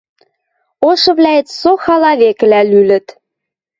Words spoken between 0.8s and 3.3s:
Ошывлӓэт со хала векӹлӓ лӱлӹт.